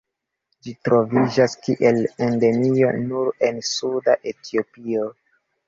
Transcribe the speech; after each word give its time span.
Ĝi 0.67 0.71
troviĝas 0.87 1.57
kiel 1.67 1.99
endemio 2.29 2.91
nur 3.11 3.31
en 3.51 3.63
suda 3.71 4.19
Etiopio. 4.35 5.09